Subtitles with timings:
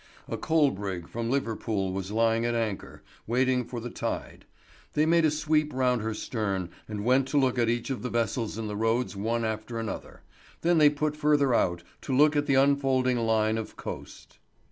[0.27, 4.45] A coal brig from Liverpool was lying at anchor, waiting for the tide;
[4.93, 8.09] they made a sweep round her stern and went to look at each of the
[8.09, 10.23] vessels in the roads one after another;
[10.61, 14.39] then they put further out to look at the unfolding line of coast.